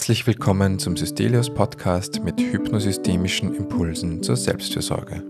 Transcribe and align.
Herzlich 0.00 0.26
willkommen 0.26 0.78
zum 0.78 0.96
Systelius 0.96 1.52
Podcast 1.52 2.24
mit 2.24 2.40
hypnosystemischen 2.40 3.54
Impulsen 3.54 4.22
zur 4.22 4.34
Selbstfürsorge. 4.34 5.22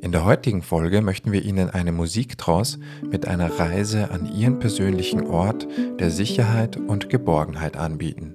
In 0.00 0.10
der 0.10 0.24
heutigen 0.24 0.62
Folge 0.62 1.02
möchten 1.02 1.30
wir 1.30 1.44
Ihnen 1.44 1.70
eine 1.70 1.92
Musiktrance 1.92 2.80
mit 3.08 3.28
einer 3.28 3.60
Reise 3.60 4.10
an 4.10 4.26
Ihren 4.26 4.58
persönlichen 4.58 5.24
Ort 5.24 5.68
der 6.00 6.10
Sicherheit 6.10 6.76
und 6.78 7.10
Geborgenheit 7.10 7.76
anbieten. 7.76 8.34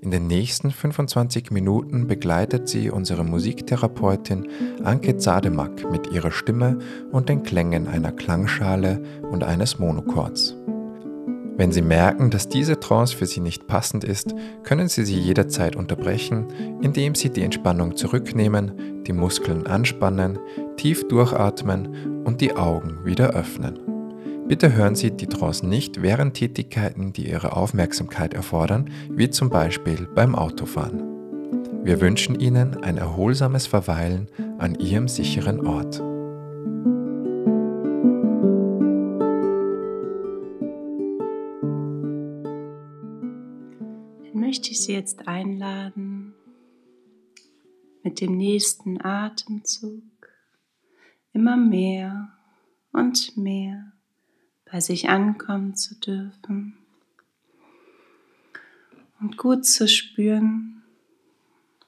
In 0.00 0.12
den 0.12 0.28
nächsten 0.28 0.70
25 0.70 1.50
Minuten 1.50 2.06
begleitet 2.06 2.68
sie 2.68 2.88
unsere 2.88 3.24
Musiktherapeutin 3.24 4.46
Anke 4.84 5.16
Zademak 5.16 5.90
mit 5.90 6.12
ihrer 6.12 6.30
Stimme 6.30 6.78
und 7.10 7.28
den 7.28 7.42
Klängen 7.42 7.88
einer 7.88 8.12
Klangschale 8.12 9.02
und 9.32 9.42
eines 9.42 9.80
Monochords. 9.80 10.56
Wenn 11.62 11.70
Sie 11.70 11.80
merken, 11.80 12.30
dass 12.30 12.48
diese 12.48 12.80
Trance 12.80 13.16
für 13.16 13.24
Sie 13.24 13.38
nicht 13.38 13.68
passend 13.68 14.02
ist, 14.02 14.34
können 14.64 14.88
Sie 14.88 15.04
sie 15.04 15.16
jederzeit 15.16 15.76
unterbrechen, 15.76 16.48
indem 16.82 17.14
Sie 17.14 17.30
die 17.30 17.44
Entspannung 17.44 17.96
zurücknehmen, 17.96 19.04
die 19.04 19.12
Muskeln 19.12 19.68
anspannen, 19.68 20.40
tief 20.76 21.06
durchatmen 21.06 22.24
und 22.24 22.40
die 22.40 22.56
Augen 22.56 23.04
wieder 23.04 23.30
öffnen. 23.30 23.78
Bitte 24.48 24.74
hören 24.74 24.96
Sie 24.96 25.12
die 25.12 25.28
Trance 25.28 25.64
nicht 25.64 26.02
während 26.02 26.34
Tätigkeiten, 26.34 27.12
die 27.12 27.30
Ihre 27.30 27.54
Aufmerksamkeit 27.56 28.34
erfordern, 28.34 28.90
wie 29.10 29.30
zum 29.30 29.48
Beispiel 29.48 30.08
beim 30.16 30.34
Autofahren. 30.34 31.04
Wir 31.84 32.00
wünschen 32.00 32.40
Ihnen 32.40 32.82
ein 32.82 32.96
erholsames 32.96 33.68
Verweilen 33.68 34.26
an 34.58 34.74
Ihrem 34.80 35.06
sicheren 35.06 35.64
Ort. 35.64 36.02
Möchte 44.62 44.74
ich 44.74 44.80
Sie 44.82 44.92
jetzt 44.92 45.26
einladen, 45.26 46.34
mit 48.04 48.20
dem 48.20 48.36
nächsten 48.36 49.04
Atemzug 49.04 50.04
immer 51.32 51.56
mehr 51.56 52.32
und 52.92 53.36
mehr 53.36 53.90
bei 54.64 54.78
sich 54.78 55.08
ankommen 55.08 55.74
zu 55.74 55.98
dürfen 55.98 56.78
und 59.18 59.36
gut 59.36 59.66
zu 59.66 59.88
spüren, 59.88 60.84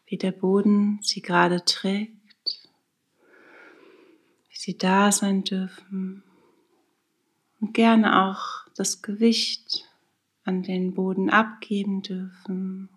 wie 0.06 0.18
der 0.18 0.32
Boden 0.32 0.98
sie 1.00 1.22
gerade 1.22 1.64
trägt, 1.64 2.70
wie 4.48 4.56
sie 4.56 4.76
da 4.76 5.12
sein 5.12 5.44
dürfen 5.44 6.24
und 7.60 7.72
gerne 7.72 8.24
auch 8.24 8.66
das 8.74 9.00
Gewicht 9.00 9.88
an 10.44 10.62
den 10.62 10.94
Boden 10.94 11.30
abgeben 11.30 12.02
dürfen 12.02 12.88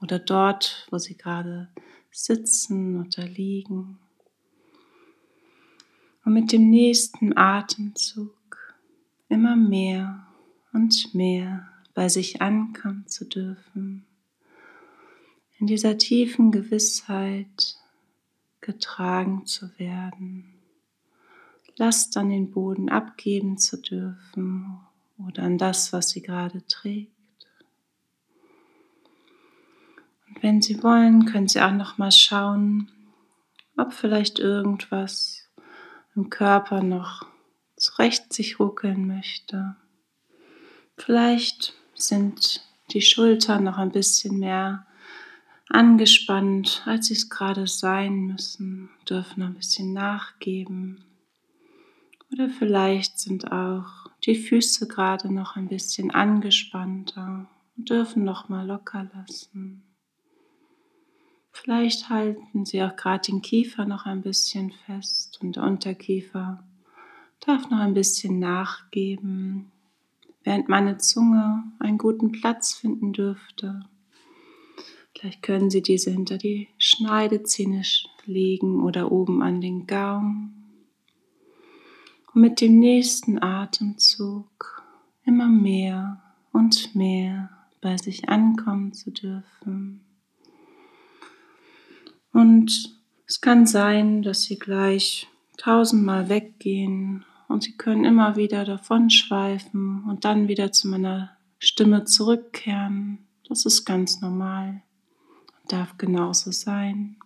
oder 0.00 0.18
dort, 0.18 0.86
wo 0.90 0.98
sie 0.98 1.16
gerade 1.16 1.68
sitzen 2.10 3.00
oder 3.00 3.26
liegen. 3.26 3.98
Und 6.24 6.32
mit 6.32 6.52
dem 6.52 6.70
nächsten 6.70 7.36
Atemzug 7.36 8.74
immer 9.28 9.56
mehr 9.56 10.26
und 10.72 11.14
mehr 11.14 11.68
bei 11.94 12.08
sich 12.08 12.42
ankommen 12.42 13.06
zu 13.06 13.26
dürfen, 13.26 14.06
in 15.58 15.66
dieser 15.66 15.96
tiefen 15.98 16.50
Gewissheit 16.50 17.76
getragen 18.60 19.46
zu 19.46 19.70
werden, 19.78 20.52
Last 21.78 22.16
an 22.16 22.30
den 22.30 22.50
Boden 22.50 22.88
abgeben 22.88 23.58
zu 23.58 23.76
dürfen 23.76 24.78
oder 25.18 25.42
an 25.42 25.58
das, 25.58 25.92
was 25.92 26.10
sie 26.10 26.22
gerade 26.22 26.64
trägt. 26.66 27.12
Und 30.28 30.42
wenn 30.42 30.60
Sie 30.60 30.82
wollen, 30.82 31.26
können 31.26 31.48
Sie 31.48 31.60
auch 31.60 31.72
noch 31.72 31.98
mal 31.98 32.12
schauen, 32.12 32.90
ob 33.76 33.92
vielleicht 33.92 34.38
irgendwas 34.38 35.48
im 36.14 36.30
Körper 36.30 36.82
noch 36.82 37.26
zurecht 37.76 38.32
sich 38.32 38.58
ruckeln 38.58 39.06
möchte. 39.06 39.76
Vielleicht 40.96 41.74
sind 41.94 42.62
die 42.92 43.02
Schultern 43.02 43.64
noch 43.64 43.78
ein 43.78 43.92
bisschen 43.92 44.38
mehr 44.38 44.86
angespannt, 45.68 46.82
als 46.86 47.06
sie 47.06 47.14
es 47.14 47.28
gerade 47.28 47.66
sein 47.66 48.26
müssen, 48.26 48.90
dürfen 49.08 49.42
ein 49.42 49.54
bisschen 49.54 49.92
nachgeben. 49.92 51.04
Oder 52.32 52.48
vielleicht 52.48 53.18
sind 53.18 53.52
auch 53.52 54.05
die 54.26 54.34
Füße 54.34 54.88
gerade 54.88 55.32
noch 55.32 55.56
ein 55.56 55.68
bisschen 55.68 56.10
angespannter 56.10 57.48
und 57.76 57.88
dürfen 57.88 58.24
noch 58.24 58.48
mal 58.48 58.66
locker 58.66 59.08
lassen. 59.14 59.82
Vielleicht 61.52 62.10
halten 62.10 62.66
sie 62.66 62.82
auch 62.82 62.96
gerade 62.96 63.22
den 63.30 63.40
Kiefer 63.40 63.86
noch 63.86 64.04
ein 64.04 64.20
bisschen 64.20 64.72
fest 64.84 65.38
und 65.40 65.56
der 65.56 65.62
Unterkiefer 65.62 66.62
darf 67.40 67.70
noch 67.70 67.78
ein 67.78 67.94
bisschen 67.94 68.38
nachgeben, 68.38 69.72
während 70.44 70.68
meine 70.68 70.98
Zunge 70.98 71.64
einen 71.78 71.96
guten 71.96 72.32
Platz 72.32 72.74
finden 72.74 73.12
dürfte. 73.12 73.80
Vielleicht 75.14 75.42
können 75.42 75.70
Sie 75.70 75.82
diese 75.82 76.10
hinter 76.10 76.36
die 76.36 76.68
Schneidezähne 76.76 77.82
legen 78.26 78.82
oder 78.82 79.10
oben 79.10 79.42
an 79.42 79.62
den 79.62 79.86
Gaumen. 79.86 80.65
Und 82.36 82.42
mit 82.42 82.60
dem 82.60 82.78
nächsten 82.78 83.42
Atemzug 83.42 84.84
immer 85.24 85.48
mehr 85.48 86.22
und 86.52 86.94
mehr 86.94 87.48
bei 87.80 87.96
sich 87.96 88.28
ankommen 88.28 88.92
zu 88.92 89.10
dürfen. 89.10 90.02
Und 92.34 92.94
es 93.26 93.40
kann 93.40 93.64
sein, 93.66 94.20
dass 94.20 94.42
Sie 94.42 94.58
gleich 94.58 95.28
tausendmal 95.56 96.28
weggehen 96.28 97.24
und 97.48 97.62
Sie 97.62 97.78
können 97.78 98.04
immer 98.04 98.36
wieder 98.36 98.66
davonschweifen 98.66 100.04
und 100.04 100.26
dann 100.26 100.46
wieder 100.46 100.72
zu 100.72 100.88
meiner 100.88 101.38
Stimme 101.58 102.04
zurückkehren. 102.04 103.26
Das 103.48 103.64
ist 103.64 103.86
ganz 103.86 104.20
normal 104.20 104.82
und 105.62 105.72
darf 105.72 105.96
genauso 105.96 106.50
sein. 106.50 107.16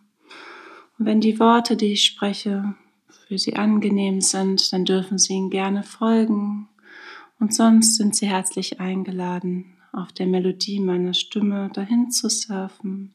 Und 1.00 1.06
wenn 1.06 1.20
die 1.20 1.40
Worte, 1.40 1.76
die 1.76 1.94
ich 1.94 2.04
spreche, 2.04 2.76
für 3.30 3.38
Sie 3.38 3.54
angenehm 3.54 4.20
sind, 4.20 4.72
dann 4.72 4.84
dürfen 4.84 5.16
Sie 5.16 5.34
ihnen 5.34 5.50
gerne 5.50 5.84
folgen. 5.84 6.68
Und 7.38 7.54
sonst 7.54 7.94
sind 7.94 8.16
Sie 8.16 8.26
herzlich 8.26 8.80
eingeladen, 8.80 9.76
auf 9.92 10.10
der 10.10 10.26
Melodie 10.26 10.80
meiner 10.80 11.14
Stimme 11.14 11.70
dahin 11.72 12.10
zu 12.10 12.28
surfen, 12.28 13.14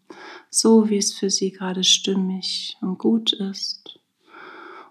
so 0.49 0.89
wie 0.89 0.95
es 0.95 1.11
für 1.11 1.29
Sie 1.29 1.51
gerade 1.51 1.83
stimmig 1.83 2.77
und 2.79 2.97
gut 2.97 3.33
ist. 3.33 3.99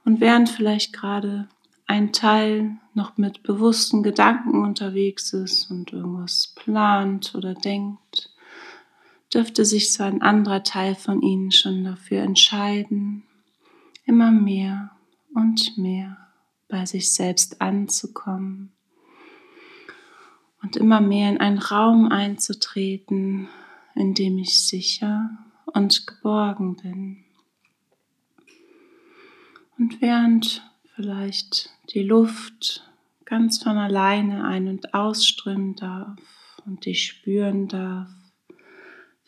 Und 0.04 0.20
während 0.20 0.50
vielleicht 0.50 0.92
gerade 0.92 1.48
ein 1.86 2.12
Teil 2.12 2.76
noch 2.92 3.16
mit 3.16 3.42
bewussten 3.42 4.02
Gedanken 4.02 4.62
unterwegs 4.62 5.32
ist 5.32 5.70
und 5.70 5.90
irgendwas 5.94 6.52
plant 6.54 7.34
oder 7.34 7.54
denkt, 7.54 8.28
dürfte 9.32 9.64
sich 9.64 9.90
so 9.90 10.02
ein 10.02 10.20
anderer 10.20 10.64
Teil 10.64 10.94
von 10.94 11.22
Ihnen 11.22 11.50
schon 11.50 11.82
dafür 11.82 12.20
entscheiden, 12.20 13.22
immer 14.04 14.30
mehr 14.30 14.93
und 15.34 15.76
mehr 15.76 16.16
bei 16.68 16.86
sich 16.86 17.12
selbst 17.12 17.60
anzukommen 17.60 18.72
und 20.62 20.76
immer 20.76 21.00
mehr 21.00 21.30
in 21.30 21.38
einen 21.38 21.58
Raum 21.58 22.08
einzutreten, 22.08 23.48
in 23.94 24.14
dem 24.14 24.38
ich 24.38 24.66
sicher 24.66 25.30
und 25.66 26.06
geborgen 26.06 26.76
bin. 26.76 27.24
Und 29.78 30.00
während 30.00 30.62
vielleicht 30.94 31.70
die 31.92 32.02
Luft 32.02 32.88
ganz 33.24 33.62
von 33.62 33.76
alleine 33.76 34.44
ein- 34.44 34.68
und 34.68 34.94
ausströmen 34.94 35.74
darf 35.74 36.18
und 36.64 36.86
ich 36.86 37.04
spüren 37.04 37.68
darf, 37.68 38.08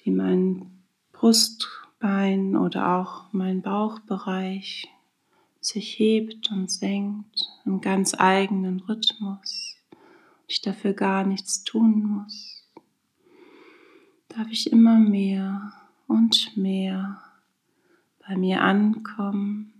wie 0.02 0.10
mein 0.10 0.84
Brustbein 1.12 2.56
oder 2.56 2.96
auch 2.96 3.32
mein 3.32 3.62
Bauchbereich 3.62 4.88
sich 5.66 5.98
hebt 5.98 6.50
und 6.50 6.70
senkt 6.70 7.48
im 7.64 7.80
ganz 7.80 8.14
eigenen 8.16 8.80
Rhythmus. 8.80 9.76
Ich 10.46 10.62
dafür 10.62 10.92
gar 10.92 11.24
nichts 11.24 11.64
tun 11.64 12.04
muss. 12.04 12.64
Darf 14.28 14.48
ich 14.50 14.70
immer 14.70 14.98
mehr 14.98 15.72
und 16.06 16.56
mehr 16.56 17.20
bei 18.26 18.36
mir 18.36 18.62
ankommen 18.62 19.72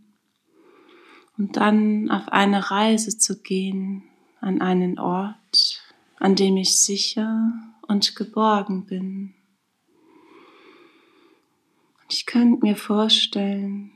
und 1.39 1.57
dann 1.57 2.11
auf 2.11 2.29
eine 2.29 2.71
Reise 2.71 3.17
zu 3.17 3.41
gehen 3.41 4.05
an 4.41 4.61
einen 4.61 4.99
Ort, 4.99 5.83
an 6.17 6.35
dem 6.35 6.57
ich 6.57 6.81
sicher 6.81 7.53
und 7.87 8.17
geborgen 8.17 8.87
bin. 8.87 9.35
Ich 12.09 12.27
könnte 12.27 12.65
mir 12.65 12.77
vorstellen, 12.77 13.93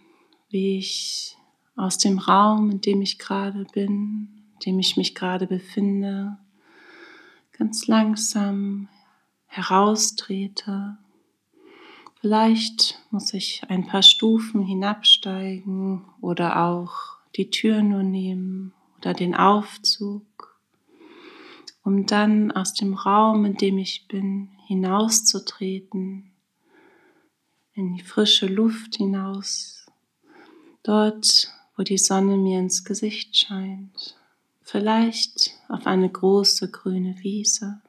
wie 0.51 0.79
ich 0.79 1.37
aus 1.81 1.97
dem 1.97 2.19
Raum, 2.19 2.71
in 2.71 2.81
dem 2.81 3.01
ich 3.01 3.19
gerade 3.19 3.65
bin, 3.73 4.29
in 4.55 4.59
dem 4.67 4.79
ich 4.79 4.97
mich 4.97 5.15
gerade 5.15 5.47
befinde, 5.47 6.37
ganz 7.53 7.87
langsam 7.87 8.89
heraustrete. 9.47 10.99
Vielleicht 12.21 12.99
muss 13.11 13.33
ich 13.33 13.63
ein 13.69 13.87
paar 13.87 14.03
Stufen 14.03 14.63
hinabsteigen 14.63 16.05
oder 16.21 16.63
auch 16.65 17.17
die 17.37 17.51
Tür 17.51 17.83
nur 17.83 18.03
nehmen 18.03 18.75
oder 18.99 19.15
den 19.15 19.35
Aufzug, 19.35 20.61
um 21.83 22.05
dann 22.05 22.53
aus 22.53 22.75
dem 22.75 22.93
Raum, 22.93 23.47
in 23.47 23.57
dem 23.57 23.79
ich 23.79 24.07
bin, 24.07 24.51
hinauszutreten, 24.67 26.31
in 27.73 27.95
die 27.95 28.03
frische 28.03 28.47
Luft 28.47 28.97
hinaus, 28.97 29.87
dort, 30.83 31.51
wo 31.81 31.83
die 31.83 31.97
Sonne 31.97 32.37
mir 32.37 32.59
ins 32.59 32.85
Gesicht 32.85 33.35
scheint, 33.39 34.15
vielleicht 34.61 35.53
auf 35.71 35.87
eine 35.87 36.11
große 36.11 36.71
grüne 36.71 37.17
Wiese. 37.23 37.81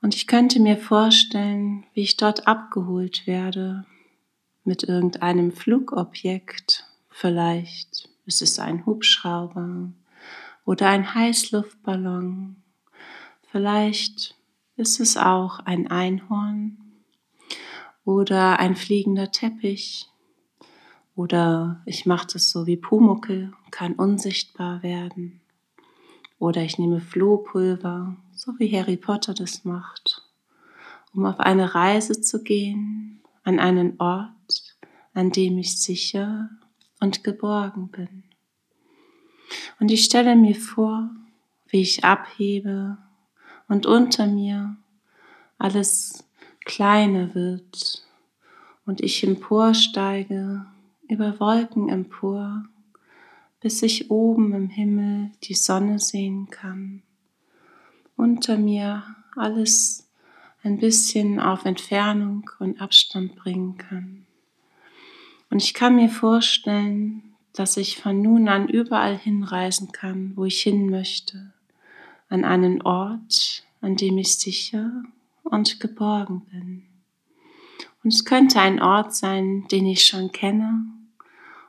Und 0.00 0.14
ich 0.14 0.28
könnte 0.28 0.60
mir 0.60 0.76
vorstellen, 0.76 1.84
wie 1.94 2.02
ich 2.02 2.16
dort 2.16 2.46
abgeholt 2.46 3.26
werde 3.26 3.86
mit 4.62 4.84
irgendeinem 4.84 5.50
Flugobjekt. 5.50 6.86
Vielleicht 7.10 8.08
ist 8.24 8.40
es 8.40 8.60
ein 8.60 8.86
Hubschrauber 8.86 9.90
oder 10.64 10.88
ein 10.88 11.12
Heißluftballon. 11.12 12.62
Vielleicht 13.50 14.36
ist 14.76 15.00
es 15.00 15.16
auch 15.16 15.58
ein 15.58 15.88
Einhorn 15.90 16.78
oder 18.04 18.60
ein 18.60 18.76
fliegender 18.76 19.32
Teppich. 19.32 20.06
Oder 21.16 21.80
ich 21.86 22.04
mache 22.04 22.28
das 22.34 22.50
so 22.50 22.66
wie 22.66 22.76
Pumuckel, 22.76 23.52
kann 23.70 23.94
unsichtbar 23.94 24.82
werden. 24.82 25.40
Oder 26.38 26.62
ich 26.62 26.78
nehme 26.78 27.00
Flohpulver, 27.00 28.16
so 28.32 28.52
wie 28.58 28.70
Harry 28.76 28.98
Potter 28.98 29.32
das 29.32 29.64
macht, 29.64 30.22
um 31.14 31.24
auf 31.24 31.40
eine 31.40 31.74
Reise 31.74 32.20
zu 32.20 32.42
gehen, 32.42 33.22
an 33.44 33.58
einen 33.58 33.98
Ort, 33.98 34.76
an 35.14 35.30
dem 35.30 35.56
ich 35.56 35.80
sicher 35.80 36.50
und 37.00 37.24
geborgen 37.24 37.88
bin. 37.88 38.24
Und 39.80 39.90
ich 39.90 40.04
stelle 40.04 40.36
mir 40.36 40.54
vor, 40.54 41.08
wie 41.68 41.80
ich 41.80 42.04
abhebe 42.04 42.98
und 43.68 43.86
unter 43.86 44.26
mir 44.26 44.76
alles 45.56 46.24
kleiner 46.66 47.34
wird 47.34 48.06
und 48.84 49.00
ich 49.00 49.24
emporsteige 49.24 50.66
über 51.08 51.38
Wolken 51.40 51.88
empor 51.88 52.64
bis 53.66 53.82
ich 53.82 54.12
oben 54.12 54.52
im 54.54 54.68
Himmel 54.68 55.32
die 55.42 55.54
Sonne 55.54 55.98
sehen 55.98 56.48
kann. 56.50 57.02
Unter 58.16 58.56
mir 58.58 59.02
alles 59.34 60.08
ein 60.62 60.78
bisschen 60.78 61.40
auf 61.40 61.64
Entfernung 61.64 62.48
und 62.60 62.80
Abstand 62.80 63.34
bringen 63.34 63.76
kann. 63.76 64.26
Und 65.50 65.62
ich 65.64 65.74
kann 65.74 65.96
mir 65.96 66.08
vorstellen, 66.08 67.34
dass 67.54 67.76
ich 67.76 67.98
von 67.98 68.22
nun 68.22 68.48
an 68.48 68.68
überall 68.68 69.16
hinreisen 69.16 69.90
kann, 69.90 70.36
wo 70.36 70.44
ich 70.44 70.60
hin 70.60 70.88
möchte, 70.88 71.52
an 72.28 72.44
einen 72.44 72.82
Ort, 72.82 73.64
an 73.80 73.96
dem 73.96 74.16
ich 74.18 74.38
sicher 74.38 75.02
und 75.42 75.80
geborgen 75.80 76.42
bin. 76.52 76.84
Und 78.04 78.12
es 78.12 78.24
könnte 78.24 78.60
ein 78.60 78.80
Ort 78.80 79.14
sein, 79.14 79.66
den 79.72 79.86
ich 79.86 80.06
schon 80.06 80.30
kenne, 80.30 80.95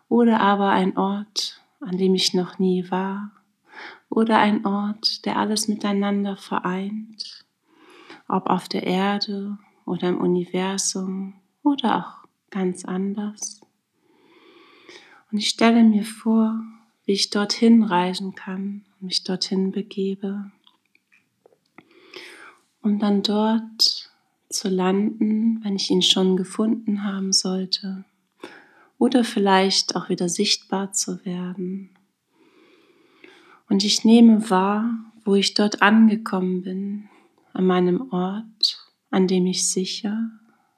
oder 0.10 0.40
aber 0.40 0.70
ein 0.70 0.98
Ort, 0.98 1.62
an 1.80 1.98
dem 1.98 2.16
ich 2.16 2.34
noch 2.34 2.60
nie 2.60 2.90
war, 2.90 3.32
oder 4.10 4.40
ein 4.40 4.66
Ort, 4.66 5.26
der 5.26 5.38
alles 5.38 5.68
miteinander 5.68 6.38
vereint, 6.38 7.46
ob 8.28 8.50
auf 8.50 8.68
der 8.68 8.84
Erde 8.84 9.58
oder 9.86 10.10
im 10.10 10.20
Universum 10.20 11.36
oder 11.64 11.98
auch 11.98 12.28
ganz 12.50 12.86
anders. 12.86 13.62
Und 15.32 15.40
ich 15.40 15.50
stelle 15.50 15.84
mir 15.84 16.04
vor, 16.04 16.60
wie 17.06 17.14
ich 17.14 17.30
dorthin 17.30 17.84
reisen 17.84 18.34
kann 18.34 18.86
und 19.00 19.08
mich 19.08 19.24
dorthin 19.24 19.72
begebe, 19.72 20.52
um 22.82 23.00
dann 23.00 23.24
dort 23.24 24.10
zu 24.50 24.70
landen, 24.70 25.64
wenn 25.64 25.76
ich 25.76 25.90
ihn 25.90 26.02
schon 26.02 26.38
gefunden 26.38 27.04
haben 27.04 27.34
sollte 27.34 28.06
oder 28.98 29.24
vielleicht 29.24 29.96
auch 29.96 30.10
wieder 30.10 30.30
sichtbar 30.30 30.92
zu 30.92 31.24
werden. 31.26 31.92
Und 33.70 33.84
ich 33.84 34.04
nehme 34.04 34.50
wahr, 34.50 34.92
wo 35.26 35.36
ich 35.36 35.54
dort 35.54 35.82
angekommen 35.82 36.62
bin, 36.62 37.10
an 37.54 37.66
meinem 37.66 38.12
Ort, 38.12 38.80
an 39.10 39.28
dem 39.28 39.46
ich 39.46 39.70
sicher 39.70 40.30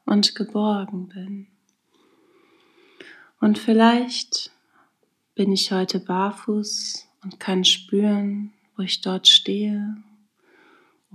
und 0.05 0.35
geborgen 0.35 1.07
bin. 1.09 1.47
Und 3.39 3.57
vielleicht 3.57 4.51
bin 5.35 5.51
ich 5.51 5.71
heute 5.71 5.99
barfuß 5.99 7.07
und 7.23 7.39
kann 7.39 7.63
spüren, 7.63 8.53
wo 8.75 8.83
ich 8.83 9.01
dort 9.01 9.27
stehe 9.27 9.95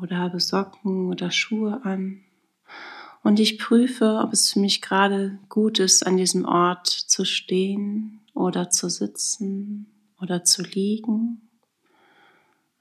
oder 0.00 0.18
habe 0.18 0.40
Socken 0.40 1.08
oder 1.08 1.30
Schuhe 1.30 1.84
an 1.84 2.24
und 3.25 3.41
ich 3.41 3.59
prüfe, 3.59 4.21
ob 4.23 4.35
es 4.35 4.53
für 4.53 4.61
mich 4.61 4.82
gerade 4.82 5.38
gut 5.49 5.79
ist, 5.79 6.06
an 6.06 6.19
diesem 6.19 6.44
Ort 6.44 6.87
zu 6.87 7.25
stehen 7.25 8.21
oder 8.35 8.69
zu 8.69 8.91
sitzen 8.91 9.87
oder 10.21 10.44
zu 10.44 10.62
liegen. 10.62 11.49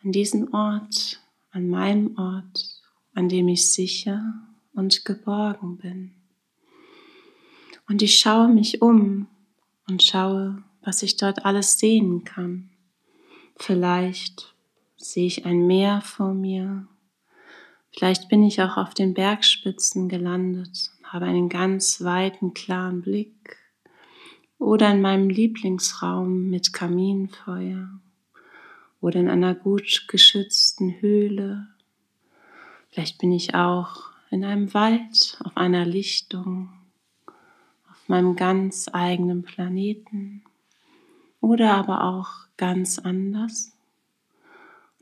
An 0.03 0.11
diesem 0.11 0.53
Ort, 0.53 1.21
an 1.51 1.69
meinem 1.69 2.17
Ort, 2.17 2.81
an 3.13 3.29
dem 3.29 3.47
ich 3.47 3.71
sicher 3.71 4.21
und 4.73 5.05
geborgen 5.05 5.77
bin. 5.77 6.11
Und 7.87 8.01
ich 8.01 8.19
schaue 8.19 8.49
mich 8.49 8.81
um 8.81 9.27
und 9.87 10.03
schaue, 10.03 10.61
was 10.81 11.03
ich 11.03 11.15
dort 11.15 11.45
alles 11.45 11.79
sehen 11.79 12.25
kann. 12.25 12.69
Vielleicht 13.55 14.53
sehe 14.97 15.27
ich 15.27 15.45
ein 15.45 15.67
Meer 15.67 16.01
vor 16.01 16.33
mir 16.33 16.87
Vielleicht 17.95 18.27
bin 18.27 18.43
ich 18.43 18.61
auch 18.61 18.77
auf 18.77 18.93
den 18.93 19.13
Bergspitzen 19.13 20.09
gelandet, 20.09 20.91
habe 21.03 21.25
einen 21.25 21.47
ganz 21.47 22.03
weiten, 22.03 22.53
klaren 22.53 23.01
Blick 23.01 23.57
oder 24.57 24.91
in 24.91 25.01
meinem 25.01 25.29
Lieblingsraum 25.29 26.49
mit 26.49 26.73
Kaminfeuer 26.73 27.89
oder 28.99 29.19
in 29.19 29.29
einer 29.29 29.53
gut 29.53 30.05
geschützten 30.07 31.01
Höhle. 31.01 31.67
Vielleicht 32.89 33.19
bin 33.19 33.31
ich 33.31 33.53
auch 33.53 34.09
in 34.31 34.43
einem 34.43 34.73
Wald, 34.73 35.37
auf 35.43 35.55
einer 35.55 35.85
Lichtung, 35.85 36.69
auf 37.91 38.07
meinem 38.09 38.35
ganz 38.35 38.89
eigenen 38.91 39.43
Planeten 39.43 40.43
oder 41.41 41.75
aber 41.75 42.05
auch 42.05 42.47
ganz 42.57 42.97
anders. 42.97 43.72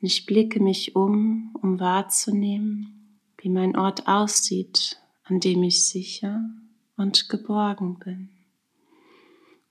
Ich 0.04 0.26
blicke 0.26 0.60
mich 0.60 0.96
um, 0.96 1.56
um 1.62 1.80
wahrzunehmen, 1.80 3.20
wie 3.38 3.50
mein 3.50 3.78
Ort 3.78 4.08
aussieht, 4.08 5.00
an 5.26 5.40
dem 5.40 5.62
ich 5.62 5.86
sicher 5.86 6.44
und 6.98 7.30
geborgen 7.30 8.00
bin. 8.00 8.30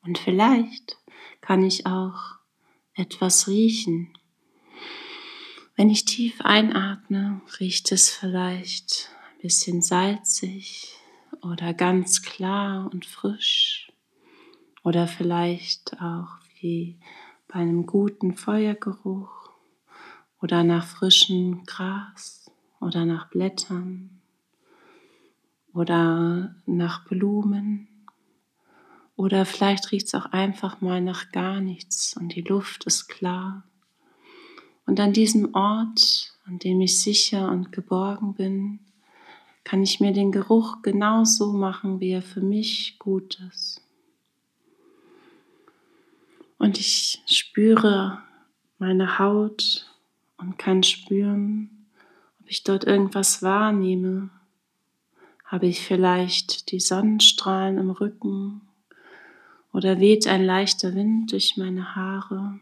Und 0.02 0.18
vielleicht 0.18 0.98
kann 1.40 1.64
ich 1.64 1.84
auch 1.86 2.36
etwas 2.94 3.48
riechen. 3.48 4.16
Wenn 5.74 5.90
ich 5.90 6.04
tief 6.04 6.40
einatme, 6.42 7.40
riecht 7.58 7.90
es 7.90 8.08
vielleicht 8.08 9.10
ein 9.32 9.42
bisschen 9.42 9.82
salzig 9.82 10.94
oder 11.42 11.74
ganz 11.74 12.22
klar 12.22 12.88
und 12.92 13.04
frisch 13.04 13.92
oder 14.84 15.08
vielleicht 15.08 16.00
auch 16.00 16.38
wie 16.60 17.00
bei 17.48 17.54
einem 17.54 17.84
guten 17.84 18.36
Feuergeruch 18.36 19.39
oder 20.40 20.64
nach 20.64 20.86
frischem 20.86 21.64
Gras 21.64 22.50
oder 22.80 23.04
nach 23.04 23.28
Blättern 23.28 24.20
oder 25.72 26.54
nach 26.66 27.04
Blumen. 27.04 27.88
Oder 29.16 29.44
vielleicht 29.44 29.92
riecht 29.92 30.06
es 30.06 30.14
auch 30.14 30.26
einfach 30.26 30.80
mal 30.80 31.00
nach 31.00 31.30
gar 31.30 31.60
nichts 31.60 32.16
und 32.16 32.34
die 32.34 32.40
Luft 32.40 32.84
ist 32.84 33.08
klar. 33.08 33.64
Und 34.86 34.98
an 34.98 35.12
diesem 35.12 35.54
Ort, 35.54 36.34
an 36.46 36.58
dem 36.58 36.80
ich 36.80 37.00
sicher 37.00 37.50
und 37.50 37.70
geborgen 37.70 38.34
bin, 38.34 38.80
kann 39.62 39.82
ich 39.82 40.00
mir 40.00 40.12
den 40.12 40.32
Geruch 40.32 40.80
genauso 40.82 41.52
machen, 41.52 42.00
wie 42.00 42.12
er 42.12 42.22
für 42.22 42.40
mich 42.40 42.98
gut 42.98 43.38
ist. 43.50 43.82
Und 46.58 46.78
ich 46.78 47.22
spüre 47.26 48.22
meine 48.78 49.18
Haut 49.18 49.89
und 50.40 50.58
kann 50.58 50.82
spüren, 50.82 51.86
ob 52.40 52.50
ich 52.50 52.64
dort 52.64 52.84
irgendwas 52.84 53.42
wahrnehme. 53.42 54.30
Habe 55.44 55.66
ich 55.66 55.80
vielleicht 55.80 56.70
die 56.70 56.80
Sonnenstrahlen 56.80 57.78
im 57.78 57.90
Rücken 57.90 58.62
oder 59.72 60.00
weht 60.00 60.26
ein 60.26 60.44
leichter 60.44 60.94
Wind 60.94 61.32
durch 61.32 61.56
meine 61.56 61.94
Haare? 61.94 62.58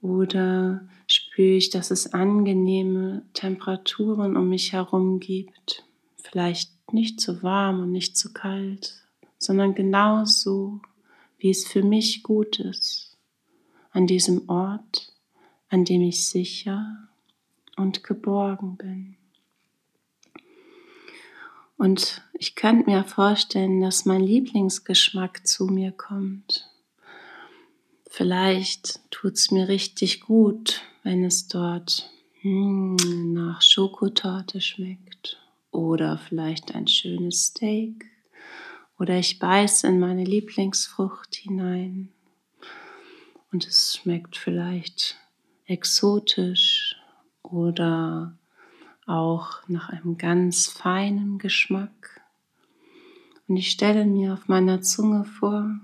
Oder 0.00 0.86
spüre 1.06 1.56
ich, 1.56 1.70
dass 1.70 1.90
es 1.90 2.12
angenehme 2.12 3.22
Temperaturen 3.32 4.36
um 4.36 4.48
mich 4.48 4.72
herum 4.72 5.20
gibt. 5.20 5.84
Vielleicht 6.16 6.70
nicht 6.92 7.20
zu 7.20 7.42
warm 7.42 7.80
und 7.80 7.92
nicht 7.92 8.16
zu 8.16 8.32
kalt, 8.32 9.02
sondern 9.38 9.74
genauso, 9.74 10.80
wie 11.38 11.50
es 11.50 11.66
für 11.66 11.82
mich 11.82 12.22
gut 12.22 12.60
ist, 12.60 13.16
an 13.90 14.06
diesem 14.06 14.48
Ort, 14.48 15.12
an 15.68 15.84
dem 15.84 16.02
ich 16.02 16.28
sicher 16.28 17.08
und 17.76 18.04
geborgen 18.04 18.76
bin. 18.76 19.16
Und 21.76 22.22
ich 22.32 22.56
könnte 22.56 22.90
mir 22.90 23.04
vorstellen, 23.04 23.80
dass 23.80 24.04
mein 24.04 24.20
Lieblingsgeschmack 24.20 25.46
zu 25.46 25.66
mir 25.66 25.92
kommt. 25.92 26.68
Vielleicht 28.08 29.00
tut 29.10 29.34
es 29.34 29.50
mir 29.52 29.68
richtig 29.68 30.22
gut, 30.22 30.82
wenn 31.04 31.24
es 31.24 31.46
dort 31.46 32.10
hm, 32.40 32.96
nach 33.32 33.62
Schokotorte 33.62 34.60
schmeckt 34.60 35.40
oder 35.70 36.18
vielleicht 36.18 36.74
ein 36.74 36.88
schönes 36.88 37.46
Steak 37.46 38.06
oder 38.98 39.18
ich 39.18 39.38
beiße 39.38 39.86
in 39.86 40.00
meine 40.00 40.24
Lieblingsfrucht 40.24 41.36
hinein 41.36 42.08
und 43.52 43.66
es 43.66 43.96
schmeckt 43.96 44.36
vielleicht 44.36 45.16
exotisch 45.68 46.96
oder 47.42 48.36
auch 49.06 49.68
nach 49.68 49.90
einem 49.90 50.18
ganz 50.18 50.66
feinen 50.66 51.38
Geschmack. 51.38 52.22
Und 53.46 53.56
ich 53.56 53.70
stelle 53.70 54.04
mir 54.04 54.34
auf 54.34 54.48
meiner 54.48 54.82
Zunge 54.82 55.24
vor, 55.24 55.78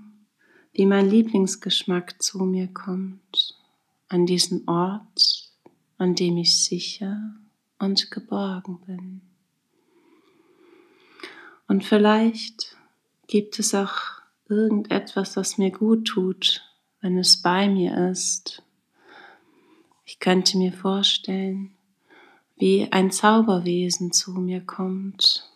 wie 0.73 0.85
mein 0.85 1.09
Lieblingsgeschmack 1.09 2.21
zu 2.21 2.43
mir 2.43 2.67
kommt, 2.67 3.55
an 4.09 4.25
diesen 4.25 4.67
Ort, 4.67 5.49
an 5.97 6.15
dem 6.15 6.37
ich 6.37 6.61
sicher 6.63 7.35
und 7.79 8.11
geborgen 8.11 8.79
bin. 8.85 9.21
Und 11.67 11.83
vielleicht 11.83 12.75
gibt 13.27 13.57
es 13.59 13.73
auch 13.73 13.95
irgendetwas, 14.47 15.37
was 15.37 15.57
mir 15.57 15.71
gut 15.71 16.05
tut, 16.05 16.61
wenn 17.01 17.17
es 17.17 17.41
bei 17.41 17.67
mir 17.67 18.09
ist. 18.11 18.61
Ich 20.07 20.19
könnte 20.19 20.59
mir 20.59 20.71
vorstellen, 20.71 21.71
wie 22.57 22.91
ein 22.91 23.09
Zauberwesen 23.09 24.11
zu 24.11 24.33
mir 24.33 24.61
kommt. 24.61 25.49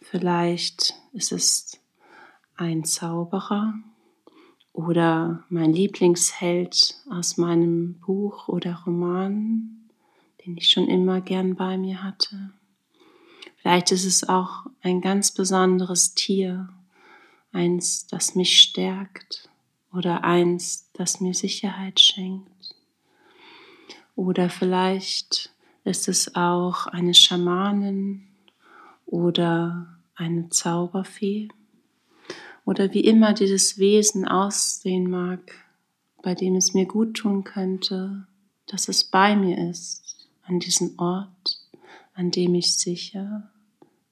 Vielleicht 0.00 0.94
ist 1.12 1.30
es 1.30 1.80
ein 2.56 2.84
Zauberer 2.84 3.74
oder 4.72 5.44
mein 5.48 5.72
Lieblingsheld 5.72 6.96
aus 7.08 7.36
meinem 7.36 8.00
Buch 8.00 8.48
oder 8.48 8.82
Roman, 8.84 9.88
den 10.44 10.56
ich 10.56 10.68
schon 10.68 10.88
immer 10.88 11.20
gern 11.20 11.54
bei 11.54 11.78
mir 11.78 12.02
hatte. 12.02 12.52
Vielleicht 13.58 13.92
ist 13.92 14.04
es 14.04 14.28
auch 14.28 14.66
ein 14.80 15.00
ganz 15.00 15.30
besonderes 15.30 16.14
Tier, 16.14 16.68
eins, 17.52 18.08
das 18.08 18.34
mich 18.34 18.60
stärkt 18.60 19.48
oder 19.92 20.24
eins, 20.24 20.90
das 20.94 21.20
mir 21.20 21.32
Sicherheit 21.32 22.00
schenkt. 22.00 22.51
Oder 24.14 24.50
vielleicht 24.50 25.50
ist 25.84 26.08
es 26.08 26.34
auch 26.34 26.86
eine 26.86 27.14
Schamanin 27.14 28.28
oder 29.06 29.98
eine 30.14 30.48
Zauberfee 30.48 31.48
oder 32.64 32.92
wie 32.92 33.00
immer 33.00 33.32
dieses 33.32 33.78
Wesen 33.78 34.26
aussehen 34.26 35.10
mag, 35.10 35.52
bei 36.22 36.34
dem 36.34 36.54
es 36.54 36.74
mir 36.74 36.86
gut 36.86 37.14
tun 37.16 37.44
könnte, 37.44 38.26
dass 38.66 38.88
es 38.88 39.04
bei 39.04 39.34
mir 39.34 39.70
ist, 39.70 40.28
an 40.44 40.60
diesem 40.60 40.98
Ort, 40.98 41.58
an 42.14 42.30
dem 42.30 42.54
ich 42.54 42.76
sicher 42.76 43.50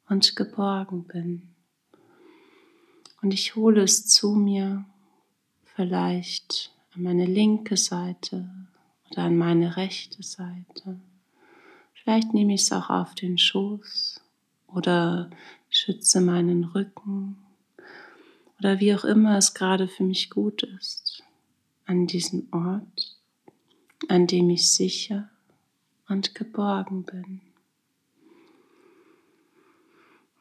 und 0.09 0.35
geborgen 0.35 1.05
bin. 1.05 1.55
Und 3.23 3.33
ich 3.33 3.55
hole 3.55 3.83
es 3.83 4.07
zu 4.07 4.33
mir, 4.33 4.85
vielleicht 5.65 6.73
an 6.95 7.03
meine 7.03 7.27
linke 7.27 7.77
Seite 7.77 8.51
oder 9.11 9.25
an 9.25 9.37
meine 9.37 9.77
rechte 9.77 10.23
Seite. 10.23 11.01
Vielleicht 11.95 12.33
nehme 12.33 12.55
ich 12.55 12.63
es 12.63 12.73
auch 12.73 12.91
auf 12.91 13.15
den 13.15 13.39
Schoß 13.39 14.21
oder 14.69 15.31
schütze 15.69 16.21
meinen 16.21 16.65
Rücken 16.65 17.37
oder 18.59 18.81
wie 18.81 18.95
auch 18.95 19.05
immer 19.05 19.39
es 19.39 19.55
gerade 19.55 19.89
für 19.89 20.05
mich 20.05 20.31
gut 20.31 20.63
ist, 20.63 21.23
an 21.87 22.07
diesem 22.07 22.49
Ort, 22.53 23.17
an 24.09 24.27
dem 24.27 24.51
ich 24.51 24.71
sicher 24.71 25.31
und 26.09 26.35
geborgen 26.35 27.05
bin. 27.05 27.41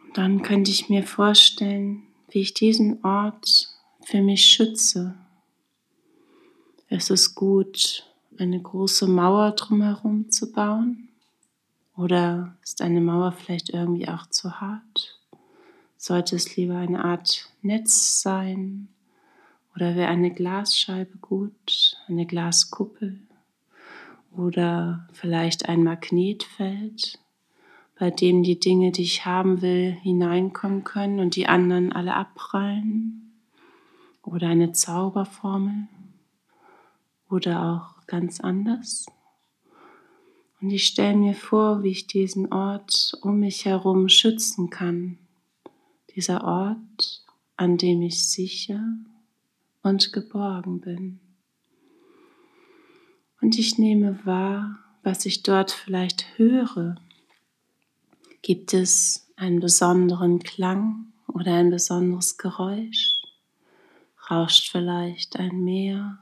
Und 0.03 0.17
dann 0.17 0.41
könnte 0.41 0.71
ich 0.71 0.89
mir 0.89 1.03
vorstellen, 1.03 2.03
wie 2.29 2.41
ich 2.41 2.53
diesen 2.53 3.03
Ort 3.05 3.69
für 4.01 4.21
mich 4.21 4.45
schütze. 4.45 5.15
Es 6.87 7.09
ist 7.09 7.35
gut, 7.35 8.08
eine 8.39 8.61
große 8.61 9.07
Mauer 9.07 9.51
drumherum 9.51 10.29
zu 10.29 10.51
bauen 10.51 11.09
oder 11.99 12.55
ist 12.63 12.81
eine 12.81 13.01
Mauer 13.01 13.33
vielleicht 13.33 13.71
irgendwie 13.71 14.07
auch 14.07 14.27
zu 14.27 14.61
hart? 14.61 15.19
Sollte 15.97 16.37
es 16.37 16.55
lieber 16.55 16.77
eine 16.77 17.03
Art 17.03 17.49
Netz 17.61 18.21
sein? 18.21 18.87
Oder 19.75 19.97
wäre 19.97 20.07
eine 20.07 20.31
Glasscheibe 20.31 21.17
gut, 21.17 21.97
eine 22.07 22.25
Glaskuppel? 22.25 23.19
Oder 24.31 25.09
vielleicht 25.11 25.67
ein 25.67 25.83
Magnetfeld, 25.83 27.19
bei 27.99 28.11
dem 28.11 28.43
die 28.43 28.61
Dinge, 28.61 28.93
die 28.93 29.03
ich 29.03 29.25
haben 29.25 29.61
will, 29.61 29.91
hineinkommen 29.91 30.85
können 30.85 31.19
und 31.19 31.35
die 31.35 31.47
anderen 31.47 31.91
alle 31.91 32.15
abprallen? 32.15 33.33
Oder 34.23 34.47
eine 34.47 34.71
Zauberformel? 34.71 35.89
Oder 37.29 37.61
auch 37.61 37.98
ganz 38.09 38.41
anders? 38.41 39.05
Und 40.61 40.71
ich 40.71 40.85
stelle 40.85 41.15
mir 41.15 41.35
vor, 41.35 41.83
wie 41.83 41.91
ich 41.91 42.07
diesen 42.07 42.51
Ort 42.51 43.17
um 43.21 43.39
mich 43.39 43.63
herum 43.63 44.09
schützen 44.09 44.69
kann. 44.69 45.17
Dieser 46.15 46.43
Ort, 46.43 47.23
an 47.55 47.77
dem 47.77 48.01
ich 48.01 48.27
sicher 48.27 48.83
und 49.83 50.11
geborgen 50.11 50.81
bin. 50.81 51.19
Und 53.41 53.57
ich 53.57 53.77
nehme 53.77 54.19
wahr, 54.25 54.79
was 55.01 55.25
ich 55.25 55.43
dort 55.43 55.71
vielleicht 55.71 56.37
höre. 56.37 56.95
Gibt 58.41 58.73
es 58.73 59.31
einen 59.37 59.61
besonderen 59.61 60.39
Klang 60.39 61.13
oder 61.27 61.53
ein 61.53 61.69
besonderes 61.69 62.37
Geräusch? 62.37 63.15
Rauscht 64.29 64.69
vielleicht 64.69 65.37
ein 65.37 65.63
Meer 65.63 66.19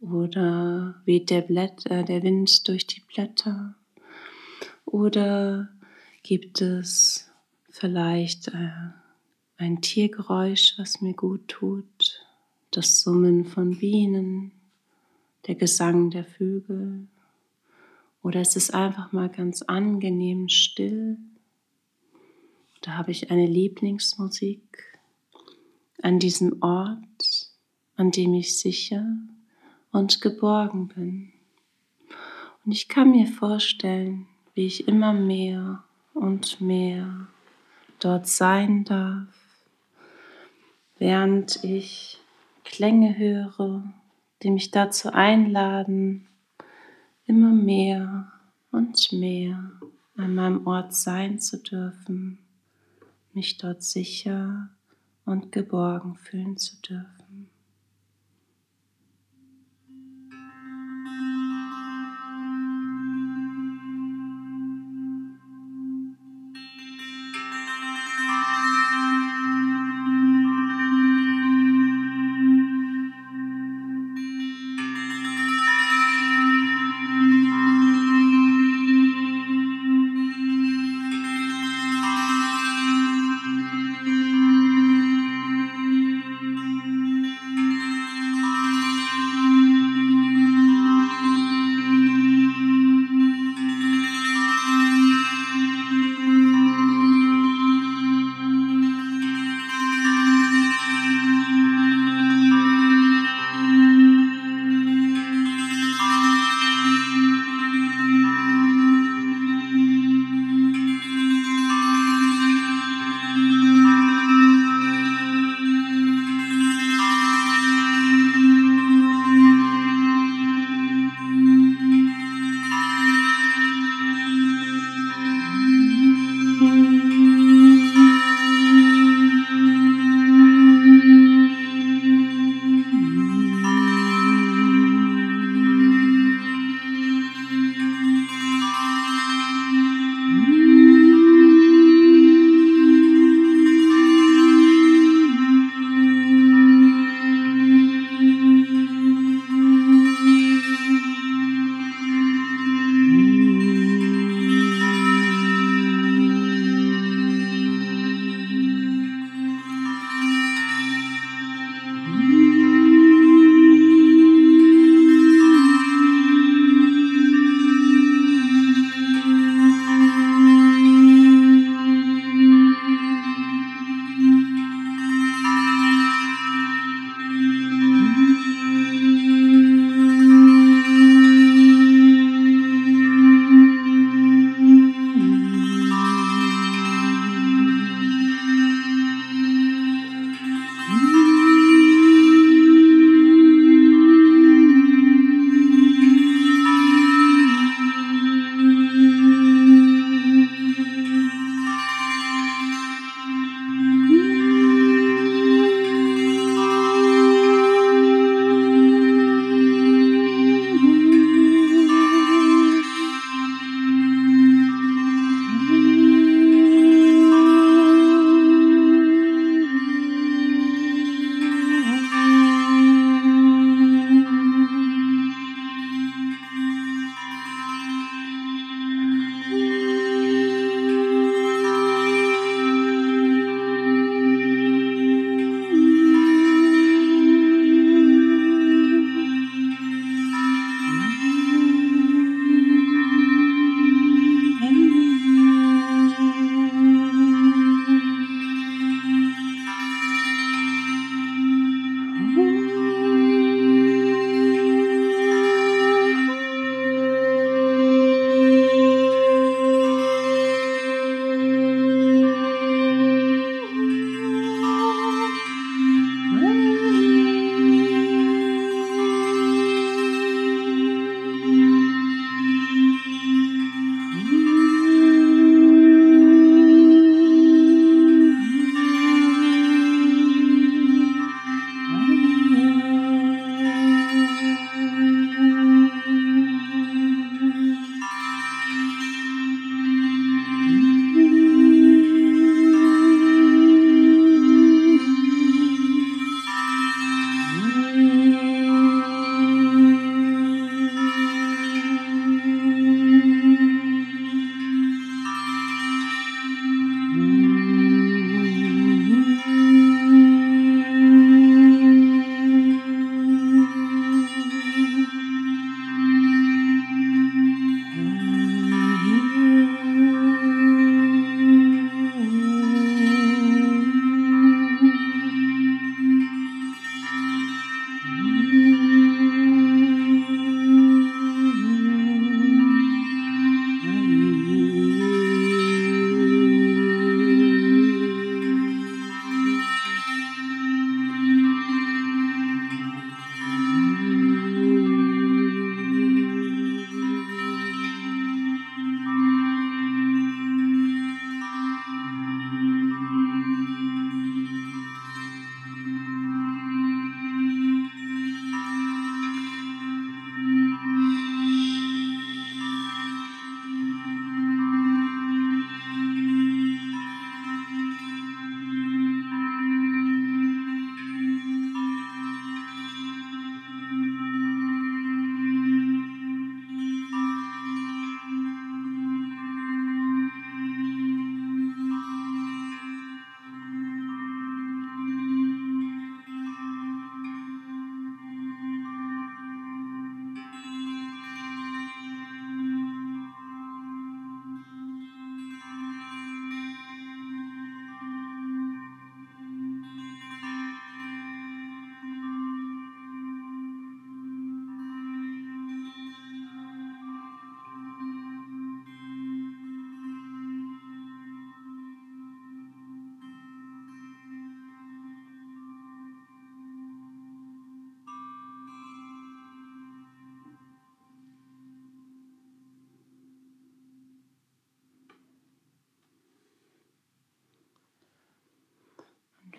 oder 0.00 1.00
weht 1.04 1.30
der, 1.30 1.42
Blätter, 1.42 2.00
äh, 2.00 2.04
der 2.04 2.22
Wind 2.22 2.66
durch 2.68 2.86
die 2.86 3.00
Blätter? 3.00 3.74
Oder 4.86 5.68
gibt 6.22 6.60
es 6.60 7.30
vielleicht 7.68 8.48
äh, 8.48 8.70
ein 9.56 9.82
Tiergeräusch, 9.82 10.74
was 10.78 11.00
mir 11.00 11.14
gut 11.14 11.48
tut? 11.48 12.26
Das 12.70 13.02
Summen 13.02 13.44
von 13.44 13.78
Bienen, 13.78 14.52
der 15.46 15.54
Gesang 15.54 16.10
der 16.10 16.24
Vögel? 16.24 17.08
Oder 18.22 18.40
ist 18.40 18.56
es 18.56 18.70
einfach 18.70 19.12
mal 19.12 19.28
ganz 19.28 19.62
angenehm 19.62 20.48
still? 20.48 21.18
Da 22.82 22.96
habe 22.96 23.10
ich 23.10 23.30
eine 23.30 23.46
Lieblingsmusik 23.46 24.98
an 26.02 26.18
diesem 26.18 26.62
Ort, 26.62 27.50
an 27.96 28.10
dem 28.10 28.32
ich 28.34 28.58
sicher 28.58 29.04
und 29.92 30.20
geborgen 30.20 30.88
bin. 30.88 31.32
Und 32.64 32.72
ich 32.72 32.88
kann 32.88 33.10
mir 33.10 33.26
vorstellen, 33.26 34.26
wie 34.54 34.66
ich 34.66 34.86
immer 34.86 35.12
mehr 35.12 35.82
und 36.14 36.60
mehr 36.60 37.28
dort 37.98 38.26
sein 38.26 38.84
darf, 38.84 39.28
während 40.98 41.64
ich 41.64 42.18
Klänge 42.64 43.16
höre, 43.16 43.82
die 44.42 44.50
mich 44.50 44.70
dazu 44.70 45.12
einladen, 45.12 46.28
immer 47.26 47.50
mehr 47.50 48.32
und 48.70 49.12
mehr 49.12 49.72
an 50.16 50.34
meinem 50.34 50.66
Ort 50.66 50.94
sein 50.94 51.40
zu 51.40 51.58
dürfen, 51.58 52.38
mich 53.32 53.58
dort 53.58 53.82
sicher 53.82 54.68
und 55.24 55.52
geborgen 55.52 56.16
fühlen 56.16 56.56
zu 56.56 56.76
dürfen. 56.80 57.19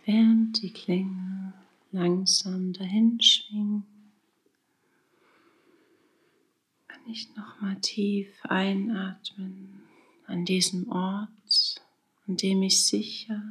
Während 0.06 0.62
die 0.62 0.72
Klinge 0.72 1.54
langsam 1.92 2.74
dahin 2.74 3.22
schwingt, 3.22 3.86
kann 6.88 7.02
ich 7.08 7.36
nochmal 7.36 7.76
tief 7.82 8.28
einatmen 8.44 9.82
an 10.28 10.46
diesem 10.46 10.90
Ort, 10.92 11.82
an 12.28 12.38
dem 12.38 12.64
ich 12.64 12.86
sicher 12.86 13.42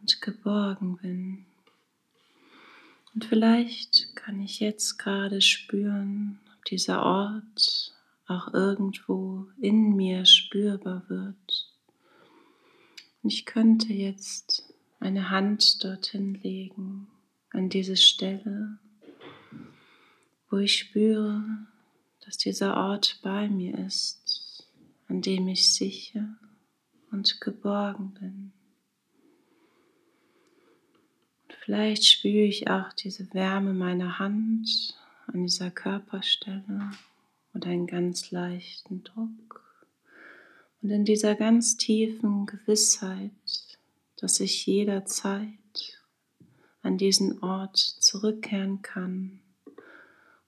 und 0.00 0.20
geborgen 0.20 0.96
bin. 0.96 1.46
Und 3.14 3.24
vielleicht 3.24 4.14
kann 4.16 4.40
ich 4.40 4.60
jetzt 4.60 4.98
gerade 4.98 5.40
spüren, 5.40 6.40
ob 6.54 6.64
dieser 6.66 7.02
Ort 7.02 7.94
auch 8.26 8.52
irgendwo 8.52 9.46
in 9.60 9.96
mir 9.96 10.24
spürbar 10.24 11.02
wird. 11.08 11.72
Und 13.22 13.32
ich 13.32 13.46
könnte 13.46 13.92
jetzt 13.92 14.67
eine 15.00 15.30
Hand 15.30 15.84
dorthin 15.84 16.34
legen, 16.34 17.08
an 17.50 17.68
diese 17.68 17.96
Stelle, 17.96 18.78
wo 20.50 20.58
ich 20.58 20.78
spüre, 20.78 21.42
dass 22.24 22.36
dieser 22.36 22.76
Ort 22.76 23.20
bei 23.22 23.48
mir 23.48 23.78
ist, 23.78 24.66
an 25.08 25.22
dem 25.22 25.48
ich 25.48 25.72
sicher 25.72 26.36
und 27.10 27.40
geborgen 27.40 28.14
bin. 28.14 28.52
Und 31.44 31.54
vielleicht 31.64 32.04
spüre 32.04 32.44
ich 32.44 32.68
auch 32.68 32.92
diese 32.92 33.32
Wärme 33.32 33.72
meiner 33.72 34.18
Hand 34.18 34.94
an 35.26 35.44
dieser 35.44 35.70
Körperstelle 35.70 36.90
und 37.52 37.66
einen 37.66 37.86
ganz 37.86 38.30
leichten 38.30 39.04
Druck. 39.04 39.64
Und 40.82 40.90
in 40.90 41.04
dieser 41.04 41.34
ganz 41.34 41.76
tiefen 41.76 42.46
Gewissheit, 42.46 43.32
dass 44.20 44.40
ich 44.40 44.66
jederzeit 44.66 45.48
an 46.82 46.98
diesen 46.98 47.42
Ort 47.42 47.76
zurückkehren 47.76 48.82
kann. 48.82 49.40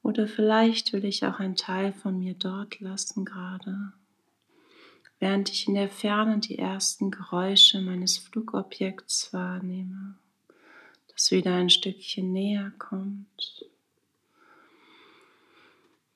Oder 0.02 0.26
vielleicht 0.26 0.92
will 0.92 1.04
ich 1.04 1.24
auch 1.24 1.38
einen 1.38 1.56
Teil 1.56 1.92
von 1.92 2.18
mir 2.18 2.34
dort 2.34 2.80
lassen 2.80 3.24
gerade, 3.24 3.92
während 5.18 5.50
ich 5.50 5.68
in 5.68 5.74
der 5.74 5.90
Ferne 5.90 6.38
die 6.38 6.58
ersten 6.58 7.10
Geräusche 7.10 7.80
meines 7.80 8.18
Flugobjekts 8.18 9.32
wahrnehme, 9.32 10.16
das 11.08 11.30
wieder 11.30 11.54
ein 11.54 11.70
Stückchen 11.70 12.32
näher 12.32 12.72
kommt. 12.78 13.66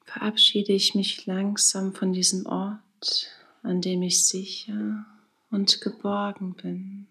Verabschiede 0.05 0.73
ich 0.73 0.95
mich 0.95 1.27
langsam 1.27 1.93
von 1.93 2.13
diesem 2.13 2.47
Ort, 2.47 3.29
an 3.63 3.81
dem 3.81 4.03
ich 4.03 4.27
sicher 4.27 5.05
und 5.51 5.81
geborgen 5.81 6.55
bin. 6.55 7.07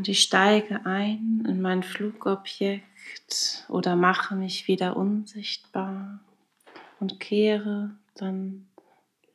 Und 0.00 0.08
ich 0.08 0.22
steige 0.22 0.86
ein 0.86 1.44
in 1.46 1.60
mein 1.60 1.82
Flugobjekt 1.82 3.66
oder 3.68 3.96
mache 3.96 4.34
mich 4.34 4.66
wieder 4.66 4.96
unsichtbar 4.96 6.20
und 7.00 7.20
kehre 7.20 7.90
dann 8.14 8.66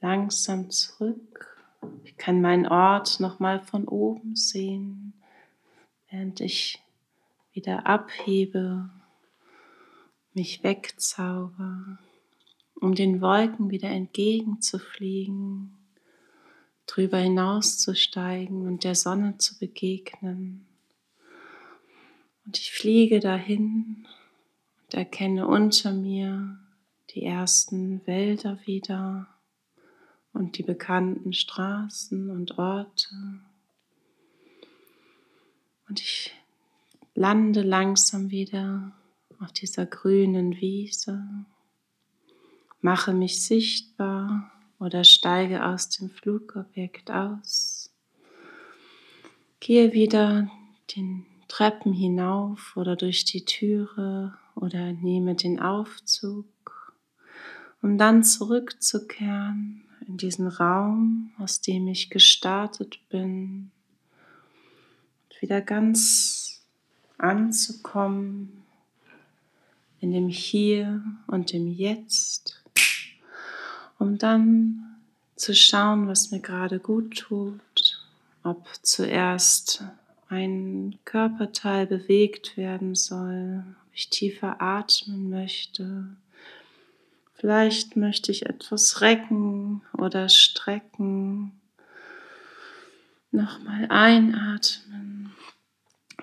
langsam 0.02 0.72
zurück. 0.72 1.64
Ich 2.04 2.18
kann 2.18 2.42
meinen 2.42 2.66
Ort 2.66 3.20
nochmal 3.20 3.60
von 3.60 3.88
oben 3.88 4.36
sehen, 4.36 5.14
während 6.10 6.42
ich 6.42 6.82
wieder 7.54 7.86
abhebe, 7.86 8.90
mich 10.34 10.64
wegzauber, 10.64 12.00
um 12.82 12.96
den 12.96 13.22
Wolken 13.22 13.70
wieder 13.70 13.90
entgegenzufliegen 13.90 15.75
drüber 16.86 17.18
hinauszusteigen 17.18 18.68
und 18.68 18.84
der 18.84 18.96
Sonne 18.96 19.38
zu 19.38 19.58
begegnen. 19.58 20.66
Und 22.46 22.60
ich 22.60 22.72
fliege 22.72 23.20
dahin 23.20 24.08
und 24.84 24.94
erkenne 24.94 25.48
unter 25.48 25.94
mir 25.94 26.60
die 27.12 27.24
ersten 27.24 28.06
Wälder 28.06 28.60
wieder 28.66 29.28
und 30.34 30.58
die 30.58 30.64
bekannten 30.64 31.34
Straßen 31.34 32.30
und 32.30 32.58
Orte. 32.58 33.16
Und 35.88 36.02
ich 36.02 36.34
lande 37.14 37.62
langsam 37.62 38.30
wieder 38.30 38.92
auf 39.40 39.52
dieser 39.52 39.86
grünen 39.86 40.60
Wiese, 40.60 41.24
mache 42.82 43.14
mich 43.14 43.44
sichtbar 43.44 44.52
oder 44.80 45.04
steige 45.04 45.66
aus 45.66 45.90
dem 45.90 46.10
Flugobjekt 46.10 47.12
aus. 47.12 47.92
Gehe 49.60 49.94
wieder 49.94 50.50
den 50.96 51.26
Treppen 51.48 51.94
hinauf 51.94 52.76
oder 52.76 52.96
durch 52.96 53.26
die 53.26 53.46
Türe 53.46 54.38
oder 54.56 54.94
nehme 54.94 55.36
den 55.36 55.60
Aufzug, 55.60 56.94
um 57.82 57.98
dann 57.98 58.24
zurückzukehren 58.24 59.84
in 60.08 60.18
diesen 60.18 60.48
Raum, 60.48 61.32
aus 61.38 61.62
dem 61.62 61.88
ich 61.88 62.10
gestartet 62.10 63.00
bin, 63.10 63.72
und 65.30 65.42
wieder 65.42 65.62
ganz 65.62 66.64
anzukommen 67.18 68.64
in 70.00 70.12
dem 70.12 70.28
Hier 70.28 71.04
und 71.28 71.52
dem 71.54 71.68
Jetzt 71.68 72.65
um 74.00 74.18
dann 74.18 74.86
zu 75.36 75.54
schauen, 75.54 76.08
was 76.08 76.32
mir 76.32 76.40
gerade 76.40 76.80
gut 76.80 77.18
tut, 77.18 78.06
ob 78.44 78.68
zuerst 78.82 79.84
ein 80.30 80.98
Körperteil 81.06 81.88
bewegt 81.88 82.58
werden 82.58 82.96
soll, 82.96 83.64
ob 83.68 83.94
ich 83.94 84.10
tiefer 84.10 84.62
atmen 84.62 85.30
möchte. 85.30 86.06
Vielleicht 87.34 87.96
möchte 87.96 88.32
ich 88.32 88.46
etwas 88.46 89.02
recken 89.02 89.82
oder 89.98 90.30
strecken. 90.30 91.52
Nochmal 93.32 93.88
einatmen, 93.90 95.34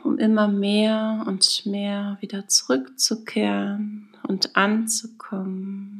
um 0.03 0.19
immer 0.19 0.49
mehr 0.49 1.25
und 1.27 1.67
mehr 1.67 2.17
wieder 2.21 2.49
zurückzukehren 2.49 4.09
und 4.27 4.57
anzukommen 4.57 5.92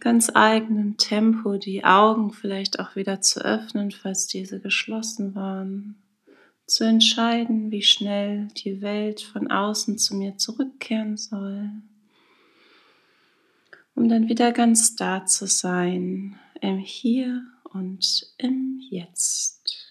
ganz 0.00 0.30
eigenen 0.34 0.96
Tempo 0.96 1.56
die 1.56 1.84
Augen 1.84 2.32
vielleicht 2.32 2.80
auch 2.80 2.96
wieder 2.96 3.20
zu 3.20 3.40
öffnen, 3.40 3.90
falls 3.90 4.26
diese 4.26 4.60
geschlossen 4.60 5.34
waren, 5.34 6.02
zu 6.66 6.84
entscheiden, 6.84 7.70
wie 7.70 7.82
schnell 7.82 8.48
die 8.56 8.82
Welt 8.82 9.22
von 9.22 9.50
außen 9.50 9.98
zu 9.98 10.14
mir 10.14 10.36
zurückkehren 10.36 11.16
soll, 11.16 11.70
um 13.94 14.08
dann 14.08 14.28
wieder 14.28 14.52
ganz 14.52 14.94
da 14.96 15.24
zu 15.24 15.46
sein, 15.46 16.38
im 16.60 16.78
Hier 16.78 17.42
und 17.64 18.34
im 18.38 18.78
Jetzt. 18.90 19.87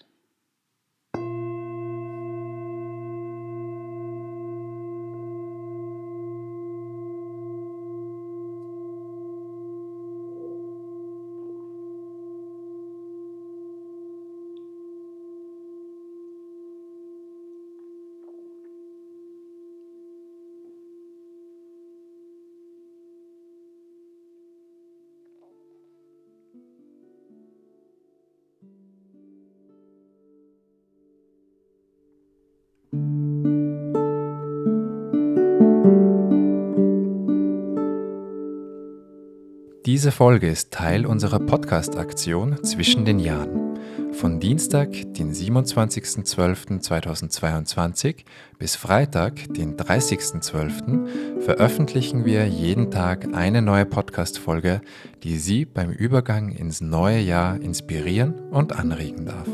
Diese 39.98 40.12
Folge 40.12 40.48
ist 40.48 40.70
Teil 40.70 41.04
unserer 41.04 41.40
Podcast-Aktion 41.40 42.62
zwischen 42.62 43.04
den 43.04 43.18
Jahren. 43.18 43.76
Von 44.12 44.38
Dienstag, 44.38 44.90
den 45.14 45.34
27.12.2022 45.34 48.18
bis 48.60 48.76
Freitag, 48.76 49.52
den 49.54 49.76
30.12. 49.76 51.40
veröffentlichen 51.40 52.24
wir 52.24 52.46
jeden 52.46 52.92
Tag 52.92 53.34
eine 53.34 53.60
neue 53.60 53.86
Podcast-Folge, 53.86 54.82
die 55.24 55.36
Sie 55.36 55.64
beim 55.64 55.90
Übergang 55.90 56.50
ins 56.50 56.80
neue 56.80 57.18
Jahr 57.18 57.60
inspirieren 57.60 58.34
und 58.52 58.78
anregen 58.78 59.26
darf. 59.26 59.48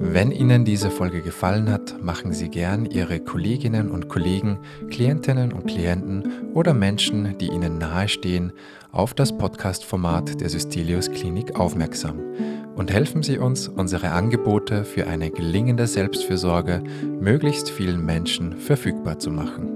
Wenn 0.00 0.30
Ihnen 0.30 0.64
diese 0.64 0.90
Folge 0.90 1.22
gefallen 1.22 1.68
hat, 1.70 2.00
machen 2.00 2.32
Sie 2.32 2.48
gern 2.48 2.86
Ihre 2.86 3.18
Kolleginnen 3.18 3.90
und 3.90 4.08
Kollegen, 4.08 4.60
Klientinnen 4.90 5.52
und 5.52 5.66
Klienten 5.66 6.52
oder 6.54 6.72
Menschen, 6.72 7.36
die 7.38 7.48
Ihnen 7.48 7.78
nahestehen, 7.78 8.52
auf 8.92 9.12
das 9.12 9.36
Podcast-Format 9.36 10.40
der 10.40 10.50
Systelius 10.50 11.10
Klinik 11.10 11.58
aufmerksam 11.58 12.20
und 12.76 12.92
helfen 12.92 13.24
Sie 13.24 13.38
uns, 13.38 13.66
unsere 13.66 14.10
Angebote 14.10 14.84
für 14.84 15.08
eine 15.08 15.32
gelingende 15.32 15.88
Selbstfürsorge 15.88 16.84
möglichst 17.20 17.68
vielen 17.68 18.06
Menschen 18.06 18.56
verfügbar 18.56 19.18
zu 19.18 19.32
machen. 19.32 19.72